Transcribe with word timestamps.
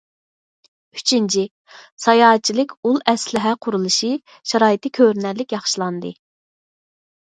ئۈچىنچى، 0.99 1.43
ساياھەتچىلىك 2.07 2.75
ئۇل 2.81 2.99
ئەسلىھە 3.13 3.55
قۇرۇلۇشى 3.69 4.13
شارائىتى 4.41 4.97
كۆرۈنەرلىك 5.01 5.61
ياخشىلاندى. 5.61 6.19